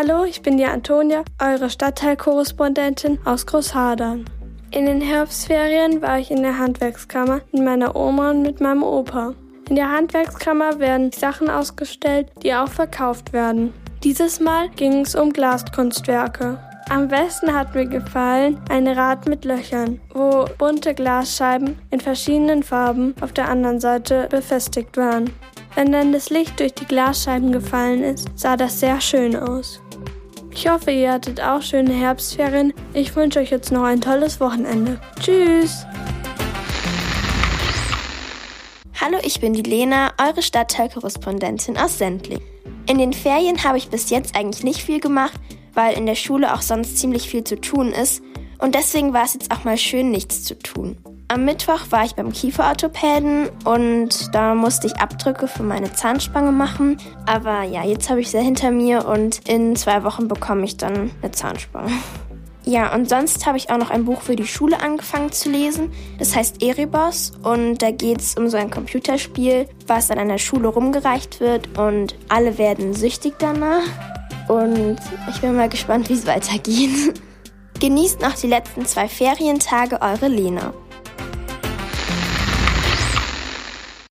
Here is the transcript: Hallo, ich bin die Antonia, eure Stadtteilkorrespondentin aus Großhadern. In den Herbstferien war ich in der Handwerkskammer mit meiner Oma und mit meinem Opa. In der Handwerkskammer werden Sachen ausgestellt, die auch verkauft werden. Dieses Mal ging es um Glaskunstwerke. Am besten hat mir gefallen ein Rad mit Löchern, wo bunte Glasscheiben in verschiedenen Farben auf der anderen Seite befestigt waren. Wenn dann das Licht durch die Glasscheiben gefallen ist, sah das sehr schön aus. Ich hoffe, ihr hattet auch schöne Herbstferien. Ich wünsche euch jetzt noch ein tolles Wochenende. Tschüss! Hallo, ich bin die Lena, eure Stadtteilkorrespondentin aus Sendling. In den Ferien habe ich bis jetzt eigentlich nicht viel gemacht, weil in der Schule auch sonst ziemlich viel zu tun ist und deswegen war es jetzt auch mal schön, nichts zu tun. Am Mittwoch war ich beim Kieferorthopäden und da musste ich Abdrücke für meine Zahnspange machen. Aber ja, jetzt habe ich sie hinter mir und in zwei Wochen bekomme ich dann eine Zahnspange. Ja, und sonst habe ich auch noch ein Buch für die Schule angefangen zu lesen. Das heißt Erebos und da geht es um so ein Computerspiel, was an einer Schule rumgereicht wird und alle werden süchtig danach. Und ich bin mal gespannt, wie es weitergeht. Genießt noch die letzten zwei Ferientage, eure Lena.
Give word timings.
Hallo, 0.00 0.22
ich 0.22 0.42
bin 0.42 0.58
die 0.58 0.64
Antonia, 0.64 1.24
eure 1.42 1.68
Stadtteilkorrespondentin 1.68 3.18
aus 3.24 3.46
Großhadern. 3.46 4.26
In 4.70 4.86
den 4.86 5.00
Herbstferien 5.00 6.00
war 6.00 6.20
ich 6.20 6.30
in 6.30 6.44
der 6.44 6.56
Handwerkskammer 6.56 7.40
mit 7.50 7.64
meiner 7.64 7.96
Oma 7.96 8.30
und 8.30 8.42
mit 8.42 8.60
meinem 8.60 8.84
Opa. 8.84 9.34
In 9.68 9.74
der 9.74 9.90
Handwerkskammer 9.90 10.78
werden 10.78 11.10
Sachen 11.10 11.50
ausgestellt, 11.50 12.30
die 12.44 12.54
auch 12.54 12.68
verkauft 12.68 13.32
werden. 13.32 13.72
Dieses 14.04 14.38
Mal 14.38 14.68
ging 14.68 15.00
es 15.00 15.16
um 15.16 15.32
Glaskunstwerke. 15.32 16.60
Am 16.90 17.08
besten 17.08 17.52
hat 17.52 17.74
mir 17.74 17.86
gefallen 17.86 18.60
ein 18.70 18.86
Rad 18.86 19.26
mit 19.26 19.44
Löchern, 19.44 20.00
wo 20.14 20.44
bunte 20.58 20.94
Glasscheiben 20.94 21.76
in 21.90 21.98
verschiedenen 21.98 22.62
Farben 22.62 23.16
auf 23.20 23.32
der 23.32 23.48
anderen 23.48 23.80
Seite 23.80 24.28
befestigt 24.30 24.96
waren. 24.96 25.32
Wenn 25.74 25.90
dann 25.90 26.12
das 26.12 26.30
Licht 26.30 26.60
durch 26.60 26.74
die 26.74 26.86
Glasscheiben 26.86 27.50
gefallen 27.50 28.04
ist, 28.04 28.28
sah 28.36 28.56
das 28.56 28.78
sehr 28.78 29.00
schön 29.00 29.34
aus. 29.34 29.80
Ich 30.60 30.66
hoffe, 30.68 30.90
ihr 30.90 31.12
hattet 31.12 31.40
auch 31.40 31.62
schöne 31.62 31.92
Herbstferien. 31.92 32.74
Ich 32.92 33.14
wünsche 33.14 33.38
euch 33.38 33.52
jetzt 33.52 33.70
noch 33.70 33.84
ein 33.84 34.00
tolles 34.00 34.40
Wochenende. 34.40 35.00
Tschüss! 35.20 35.86
Hallo, 39.00 39.18
ich 39.22 39.40
bin 39.40 39.52
die 39.52 39.62
Lena, 39.62 40.12
eure 40.20 40.42
Stadtteilkorrespondentin 40.42 41.76
aus 41.78 41.98
Sendling. 41.98 42.40
In 42.88 42.98
den 42.98 43.12
Ferien 43.12 43.62
habe 43.62 43.78
ich 43.78 43.88
bis 43.88 44.10
jetzt 44.10 44.34
eigentlich 44.34 44.64
nicht 44.64 44.82
viel 44.82 44.98
gemacht, 44.98 45.38
weil 45.74 45.96
in 45.96 46.06
der 46.06 46.16
Schule 46.16 46.52
auch 46.52 46.62
sonst 46.62 46.98
ziemlich 46.98 47.30
viel 47.30 47.44
zu 47.44 47.60
tun 47.60 47.92
ist 47.92 48.20
und 48.58 48.74
deswegen 48.74 49.12
war 49.12 49.26
es 49.26 49.34
jetzt 49.34 49.52
auch 49.52 49.62
mal 49.62 49.78
schön, 49.78 50.10
nichts 50.10 50.42
zu 50.42 50.58
tun. 50.58 50.96
Am 51.30 51.44
Mittwoch 51.44 51.80
war 51.90 52.06
ich 52.06 52.14
beim 52.14 52.32
Kieferorthopäden 52.32 53.50
und 53.66 54.34
da 54.34 54.54
musste 54.54 54.86
ich 54.86 54.96
Abdrücke 54.96 55.46
für 55.46 55.62
meine 55.62 55.92
Zahnspange 55.92 56.52
machen. 56.52 56.96
Aber 57.26 57.64
ja, 57.64 57.84
jetzt 57.84 58.08
habe 58.08 58.22
ich 58.22 58.30
sie 58.30 58.40
hinter 58.40 58.70
mir 58.70 59.06
und 59.06 59.46
in 59.46 59.76
zwei 59.76 60.04
Wochen 60.04 60.26
bekomme 60.26 60.64
ich 60.64 60.78
dann 60.78 61.10
eine 61.22 61.30
Zahnspange. 61.30 61.92
Ja, 62.64 62.94
und 62.94 63.08
sonst 63.08 63.46
habe 63.46 63.56
ich 63.56 63.70
auch 63.70 63.78
noch 63.78 63.88
ein 63.88 64.04
Buch 64.04 64.20
für 64.20 64.36
die 64.36 64.46
Schule 64.46 64.78
angefangen 64.82 65.32
zu 65.32 65.48
lesen. 65.48 65.90
Das 66.18 66.36
heißt 66.36 66.62
Erebos 66.62 67.32
und 67.42 67.80
da 67.80 67.92
geht 67.92 68.20
es 68.20 68.34
um 68.34 68.50
so 68.50 68.58
ein 68.58 68.68
Computerspiel, 68.70 69.66
was 69.86 70.10
an 70.10 70.18
einer 70.18 70.36
Schule 70.36 70.68
rumgereicht 70.68 71.40
wird 71.40 71.78
und 71.78 72.14
alle 72.28 72.58
werden 72.58 72.92
süchtig 72.92 73.36
danach. 73.38 73.86
Und 74.48 74.98
ich 75.30 75.40
bin 75.40 75.56
mal 75.56 75.70
gespannt, 75.70 76.10
wie 76.10 76.14
es 76.14 76.26
weitergeht. 76.26 77.18
Genießt 77.80 78.20
noch 78.20 78.34
die 78.34 78.48
letzten 78.48 78.84
zwei 78.84 79.08
Ferientage, 79.08 80.02
eure 80.02 80.28
Lena. 80.28 80.74